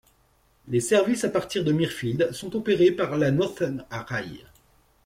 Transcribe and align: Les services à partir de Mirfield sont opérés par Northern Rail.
Les 0.67 0.79
services 0.79 1.25
à 1.25 1.29
partir 1.29 1.63
de 1.63 1.71
Mirfield 1.71 2.31
sont 2.31 2.55
opérés 2.55 2.89
par 2.91 3.15
Northern 3.19 3.85
Rail. 3.91 4.43